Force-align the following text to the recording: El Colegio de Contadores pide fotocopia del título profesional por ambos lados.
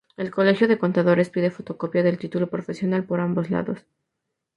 El 0.17 0.31
Colegio 0.31 0.67
de 0.67 0.79
Contadores 0.79 1.29
pide 1.29 1.51
fotocopia 1.51 2.01
del 2.01 2.17
título 2.17 2.49
profesional 2.49 3.03
por 3.05 3.19
ambos 3.19 3.51
lados. 3.51 3.85